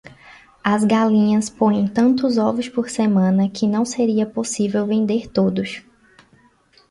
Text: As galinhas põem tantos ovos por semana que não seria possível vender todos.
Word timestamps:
As 0.65 0.83
galinhas 0.83 1.47
põem 1.47 1.87
tantos 1.87 2.39
ovos 2.39 2.67
por 2.67 2.89
semana 2.89 3.47
que 3.47 3.67
não 3.67 3.85
seria 3.85 4.25
possível 4.25 4.87
vender 4.87 5.27
todos. 5.29 5.83